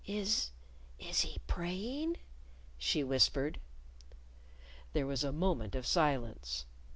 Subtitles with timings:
[0.07, 0.49] "Is
[0.97, 2.17] is he praying?"
[2.79, 3.59] she whispered.
[4.93, 6.65] There was a moment of silence.